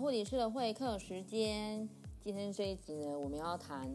[0.00, 1.86] 护理师的会客时间。
[2.22, 3.86] 今天这一集呢，我们要谈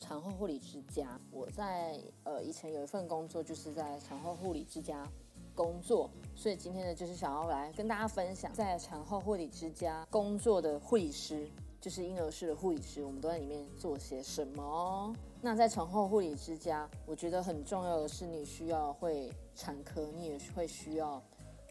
[0.00, 1.20] 产后护理之家。
[1.30, 5.06] 我在呃以前有一份工作，就是在产后护理之家
[5.54, 11.46] 工作，所以今天呢，就是想要来跟大家分享，在产后护理之家工作的护理师，
[11.78, 15.14] 就是婴儿室的护理师，我们都在里面做些什么。
[15.42, 21.22] 那在产后护理之家，我觉得很重要的是，你需要会产科，你也会需要。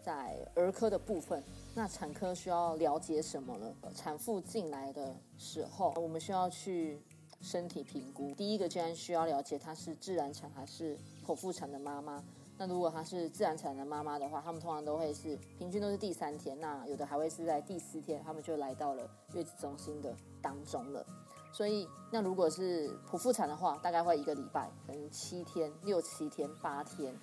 [0.08, 1.44] 在儿科的部分，
[1.76, 3.76] 那产科需要了解什么呢？
[3.94, 6.98] 产妇进来的时候，我们需要去
[7.42, 8.34] 身体评估。
[8.34, 12.24] 第一个，既然需要了解她是自然产还是剖腹产的妈妈。
[12.58, 21.06] 那如果她是自然产的妈妈的话，他们通常都会是平均都是第三天，那有的还会是在第四天，他们就来到了月子中心的当中了。
[21.52, 27.14] 所以，那如果是剖腹产的话，大概会一个礼拜，可能七天、六七天、八天。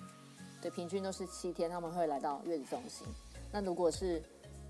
[0.65, 3.05] 对，平均都是七天，他们会来到月子中心。
[3.51, 4.19] 那如果是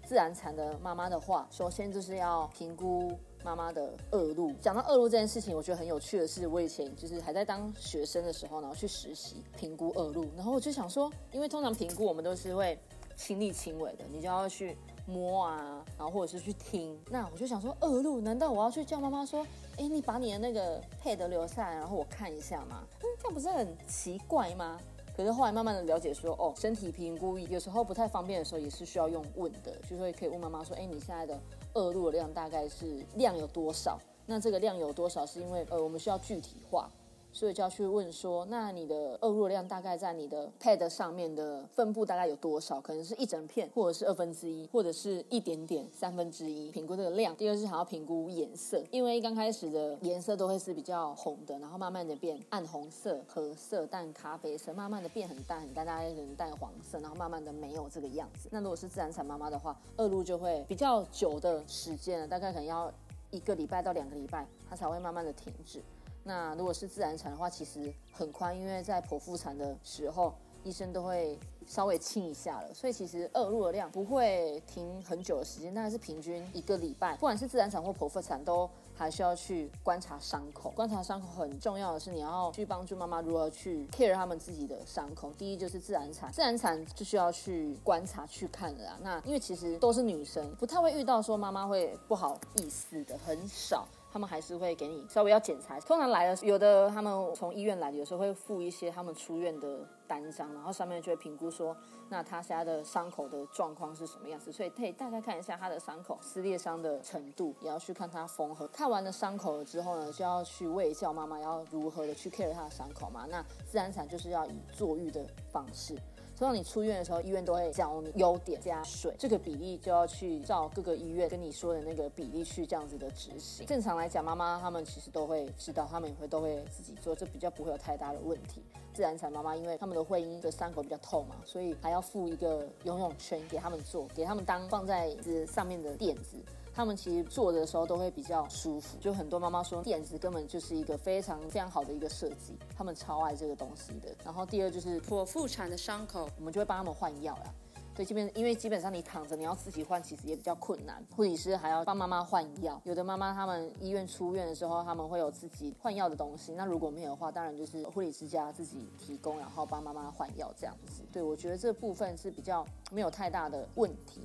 [0.03, 4.51] 自然产的妈妈的话，首先就是要评估妈妈的恶露。
[4.59, 12.77] 讲到恶露这件事情，我觉得很有趣的是，我以前就是还在当学生的时候，然后去实习评估恶露，然后我就想说，因为通常评估我们都是会
[13.15, 16.99] 亲力亲为的，你就要去摸啊，然后或者是去听。
[17.09, 22.83] 那我就想说，恶露，难道我要去叫妈妈说，哎，你把你的那个配的留下来，然后我看一下吗？
[22.99, 24.77] 嗯，这样不是很奇怪吗？
[25.15, 31.39] 可是后来慢慢的了解说，哦，身体评估有时候不太方便的时候，也是需要用问的，就说可以问妈妈说，哎，你现在的
[31.73, 33.97] 恶露的量大概是量有多少？
[34.25, 36.89] 那这个量有多少，是因为呃，我们需要具体化。
[37.35, 42.79] 所以就要去问说，那你的恶露量大概在你的 pad 上面的分布大概有多少？
[42.79, 46.71] 可能是一整片，或者是二分之一，或者是一点点三分之一。
[46.71, 47.35] 评估这个量。
[47.35, 58.47] 第二是还要评估颜色，因为刚开始的颜色都会是比较红的，然后慢慢的变暗红色、褐色、淡咖啡色，慢慢的变很淡很淡，大概可能淡黄色，然后慢慢的没有这个样子。
[58.49, 62.89] 那如果是自然产妈妈的话，恶露就会比较久的时间，大概可能要
[63.29, 65.81] 一个礼拜到两个礼拜，它才会慢慢的停止。
[66.27, 71.37] 那如果是自然产的话，其实很宽，因为在剖腹产的时候，医生都会
[71.67, 77.13] 稍微清一下了，所以其实恶露的量不会停很久的时间，大概是平均一个礼拜。
[77.17, 80.71] 不管是自然产或剖腹产，都还需要去观察伤口。
[80.71, 85.31] 观察伤口很重要的是，你要去帮助妈妈如何去 care 他们自己的伤口。
[85.37, 88.99] 第一就是自然产，自然产就需要去观察去看了啊。
[89.03, 93.87] 那因为其实都是女生，不太会遇到说妈妈会不好意思的，很少。
[94.15, 101.75] 他们还是会给你稍微要检查，通常来了有的他们从医院来，有时候会付一些他们出院的单张，然后上面就会评估说，
[102.09, 108.67] 那他现在的伤口的状况是什么样子，所以可以大概看一下他的伤口撕裂伤的程度，也要去看他缝合。
[108.69, 113.25] 看完了伤口了之后呢，就要去喂教妈妈要如何的去 care 他的伤口嘛。
[113.29, 115.95] 那自然产就是要以坐浴的方式。
[116.37, 123.65] 通常你出院的时候，医院都会教你优点加水，这个比例就要去照各个医院跟你说的那个比例去这样子的执行。
[123.65, 128.61] 正常来讲，妈妈他们其实都会知道，他们也会都会自己做，这比较不会有太大的问题。
[128.95, 136.37] 自然产妈妈，因为他们的会阴的伤口比较透嘛，所以还要附一个游泳圈给他们做，给他们当放在这上面的垫子。
[136.73, 144.15] 他们其实坐的时候都会比较舒服，就很多妈妈说垫子根本就是一个非常非常好的一个设计，他们超爱这个东西的。
[144.23, 147.53] 然后第二就是剖腹产的伤口，我们就会帮他们换药啦。
[147.95, 151.01] 对，这边因为基本上你躺着，你要自己换，其实也比较困难。
[151.15, 156.53] 护理师还要帮妈妈换药，有的妈妈他们医院出院的时候，他们会有自己换药的东西。
[156.55, 161.03] 那如果没有的话，当然就是护理之家自己提供，然后帮妈妈换药这样子。
[161.09, 164.21] 对我觉得这部分是比较没有太大的问题。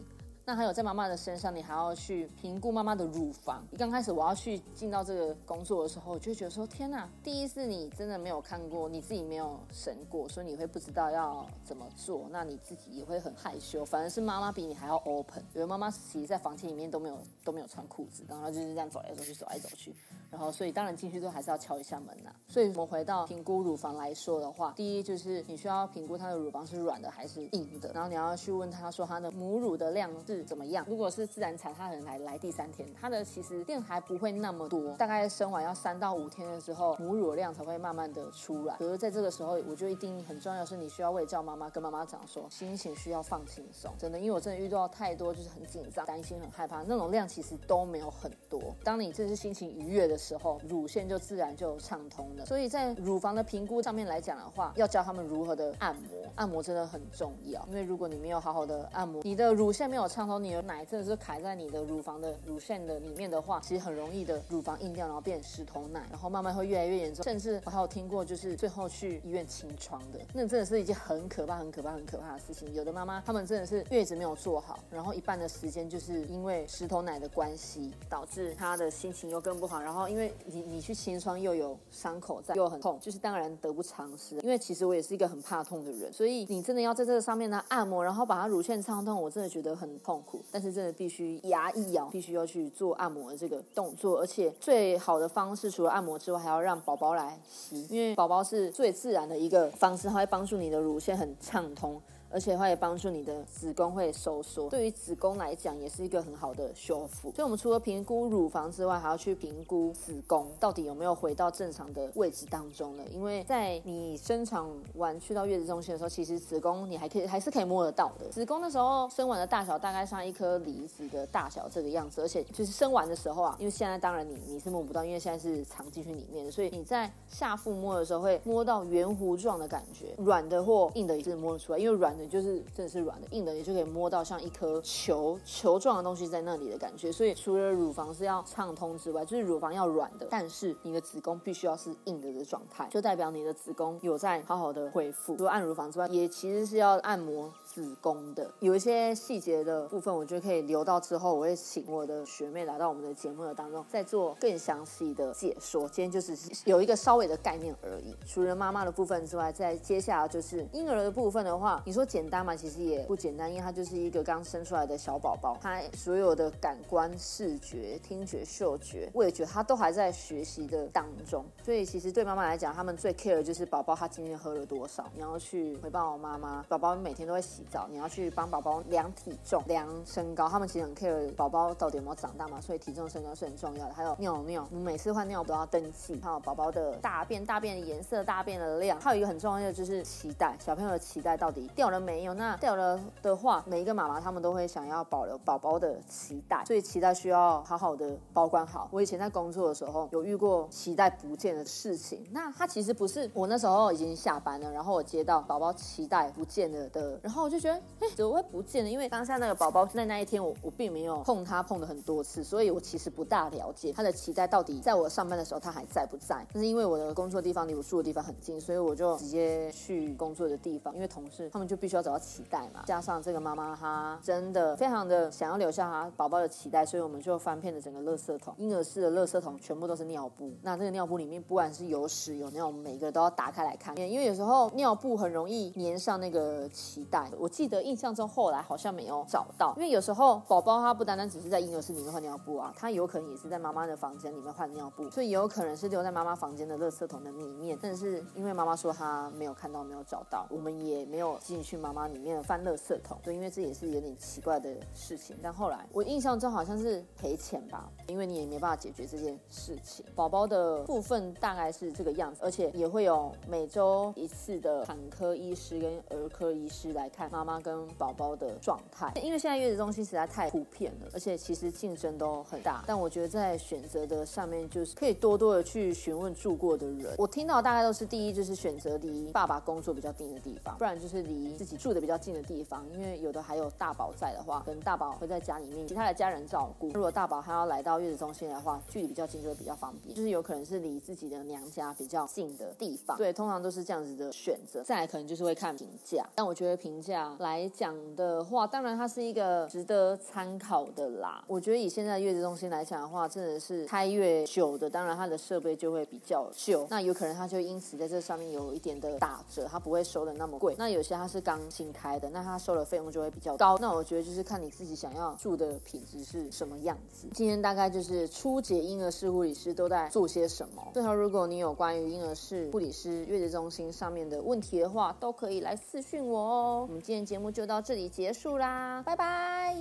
[0.51, 3.65] 那还有在妈妈的身上，你还要去评估妈妈的乳房。
[3.71, 13.85] 一刚开始我要去进到这个工作的时候，我就觉得说天哪，第一次你真的没有看过，你自己没有生过，所以你会不知道要怎么做，那你自己也会很害羞。
[13.85, 15.41] 反而是妈妈比你还要 open。
[15.55, 19.95] 有的妈妈其实在房间里面都没有都没有穿裤子，然后就是这样走来走去，走来走去。
[20.33, 22.33] 然后所以当然进去之后还是要敲一下门呐。
[22.49, 30.40] 所以我们回到评估乳房来说的话，第一就是你需要评估她的乳房是软的还是硬的，然后你要去问她说她的母乳的量是。
[30.43, 30.85] 怎么样？
[30.89, 38.77] 如果是自然产，她可能来来第三天，她的其实量还不会那么多，大概生完要三到五天的时候，母乳量才会慢慢的出来。
[38.77, 48.61] 可是在这个时候，我觉得一定很重要是，你需要喂教妈妈跟妈妈讲说，心情需要放轻松，真的，因为我真的遇到太多就是很紧张、担心、很害怕那种量，其实都没有很多。
[48.85, 52.47] 当你这是心情愉悦的时候，乳腺就自然就畅通了。
[52.47, 57.65] 所以在乳房的评估上面来讲的话，要教他们如何的按摩，按摩真的很重要。
[57.69, 67.25] 因为如果你没有好好的按摩，你的乳腺没有畅通，你的奶真的是卡在你的乳房的乳腺的里面的话，其实很容易的乳房硬掉，然后变石头奶，然后慢慢会越来越严重。
[67.25, 72.73] 甚至我还有听过，就是最后去医院清创的，那真的是一件很可怕、很可怕、很可怕的事情。
[72.73, 79.81] 有的妈妈她们真的是月子没有做好，然后一半的时间就是因为石头奶的关系，导致她的心情又更不好。
[79.81, 84.37] 然后因为你你去清创又有伤口在，又很痛，就是当然得不偿失。
[84.37, 90.43] 因为其实我也是一个很怕痛的人，所以你真的要在这个上面呢按摩，然后把它乳腺畅通，我真的觉得很痛苦。
[90.51, 102.01] 但是真的必须牙一咬，必须要去做按摩的这个动作，而且最好的方式除了按摩之外，还要让宝宝来吸，因为宝宝是最自然的一个方式，它会帮助你的乳腺很畅通。
[102.31, 107.31] 而且它也帮助你的子宫会收缩，对于子宫来讲也是一个很好的修复。
[107.33, 113.05] 所以，我们除了评估乳房之外，还要去评估子宫到底有没有回到正常的位置当中了。
[113.13, 118.29] 因为在你生产完去到月子中心的时候，其实子宫你还可以还是可以摸得到的。
[118.29, 132.20] 子宫的时候生完的大小大概像一颗梨子的大小这个样子，而且就是生完的时候啊，因为现在当然你你是摸不到，因为现在是藏进去里面的，所以你在下腹摸的时候会摸到圆弧状的感觉，软的或硬的也是摸得出来，因为软。
[132.29, 137.11] 就是真的是软的，硬的你就可以摸到像一颗球球状的东西在那里的感觉。
[137.13, 145.37] 所以除了乳房是要畅通之外，就是乳房要软的，但是你的子宫必须要是硬的的状态，就代表你的子宫有在好好的恢复。
[145.37, 148.51] 除了按乳房之外，也其实是要按摩子宫的。
[148.61, 155.89] 有一些细节的部分，我觉得可以留到之后，我会请我的学妹来到我们的节目的当中，再做更详细的解说。
[155.89, 156.37] 今天就是
[156.67, 158.15] 有一个稍微的概念而已。
[158.27, 162.01] 除了妈妈的部分之外，在接下来就是婴儿的部分的话，你说。
[162.11, 171.45] 简单嘛，其实也不简单，因为它就是一个刚生出来的小宝宝，他所有的感官、视觉、听觉、嗅觉、味觉，他都还在学习的当中。
[171.65, 175.09] 所以其实对妈妈来讲，他们最 care 的就是宝宝他今天喝了多少。
[175.15, 180.49] 你要去回报妈妈，宝宝每天都会洗澡，你要去帮宝宝量体重、量身高。
[180.49, 183.95] 他们其实很 care 宝宝到底有没有长大嘛，所以体重、身高是很重要的。
[183.95, 189.01] 还有尿尿，我们每次换尿都要登记，还有宝宝的大便、大便的颜色、大便的量。
[189.01, 192.01] 还有一个很重要的就是脐带，小朋友的脐带到底掉了。
[192.01, 198.89] 没有，那掉了的话，每一个妈妈她们都会想要保留宝宝的脐带，所以脐带需要好好的保管好。
[198.91, 208.91] 我以前在工作的时候有遇过脐带不见的事情，那它其实不是我那时候已经下班了，然后我接到宝宝脐带不见了的，然后就觉得，哎，怎么会不见呢？
[208.91, 216.45] 因为当下那个宝宝在那一天我我并没有碰他碰了很多次，所以我其实不大了解他的脐带到底在我上班的时候他还在不在。
[216.53, 221.91] 但是因为我的工作地方离我住的地方很近，所以我就直接去工作的地方，因为同事他们就必须。
[221.97, 222.85] 要找到脐带嘛？
[222.87, 230.53] 加上这个妈妈她真的非常的想要留下她宝宝的脐带，所以我们就翻遍了整个垃圾桶，婴儿室的垃圾桶全部都是尿布。
[230.63, 237.29] 那这个尿布里面不管是有屎有尿，每个都要打开来看，因为有时候尿布很容易粘上那个脐带。
[237.41, 247.79] 我记得印象中后来好像没有找到，因为有时候宝宝他不单单只是在婴儿室里面换尿布啊，他有可能也是在妈妈的房间里面换尿布，所以也有可能是留在妈妈房间的垃圾桶的里面。
[247.83, 251.81] 但是因为妈妈说她没有看到，没有找到，我们也没有进去。
[251.81, 255.35] 妈妈里面翻垃圾桶，就因为这也是有点奇怪的事情。
[255.43, 260.05] 但后来我印象中好像是赔钱吧，因为你也没办法解决这件事情。
[260.15, 269.13] 宝宝的部分大概是这个样子，而且也会有每周一次的产科医师跟儿科医师来看妈妈跟宝宝的状态。
[269.23, 272.85] 因为现在月子中心实在太普遍了，而且其实竞争都很大。
[272.87, 277.15] 但我觉得在选择的上面，就是可以多多的去询问住过的人。
[277.19, 281.77] 我听到大概都是第一就是选择离爸爸工作比较近的地方，不然就是离自己。
[281.81, 286.89] 住的比较近的地方，因为有的还有大宝在的话，可能大宝会在家里面，其他的家人照顾。
[286.89, 293.17] 如果大宝还要来到月子中心的话，距离比较近就会比较方便，就是有可能是离自己的娘家比较近的地方。
[293.17, 294.83] 对，通常都是这样子的选择。
[294.83, 301.45] 再来可能就是会看评价，但我觉得评价来讲的话，当然它是一个值得参考的啦。
[301.47, 310.75] 我觉得以现在月子中心来讲的话，真的是开越久的，当然它的设备就会比较旧，那有可能它就因此在这上面有一点的打折，它不会收的那么贵。
[310.79, 313.77] 那有些它是刚新开的，那它收的费用就会比较高。
[313.79, 317.29] 那我觉得就是看你自己想要住的品质是什么样子。
[317.33, 320.83] 今天大概就是初级婴儿室护理师都在做些什么。
[320.93, 326.87] 最后，如果你有关于婴儿室护理师月子中心上面的问题的话，都可以来私讯我哦。
[326.89, 329.75] 我们今天节目就到这里结束啦，拜拜。